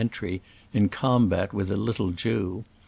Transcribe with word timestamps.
entry, 0.01 0.41
in 0.73 0.89
combat 0.89 1.53
with 1.53 1.69
a 1.69 1.75
little 1.77 2.09
Jew. 2.09 2.63